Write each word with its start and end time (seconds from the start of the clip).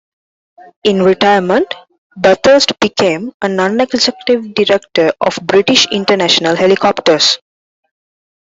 In 0.83 1.03
retirement 1.03 1.71
Bathurst 2.15 2.79
became 2.79 3.33
a 3.43 3.47
Non-Executive 3.47 4.51
Director 4.55 5.11
of 5.21 5.37
British 5.43 5.85
International 5.91 6.55
Helicopters. 6.55 7.37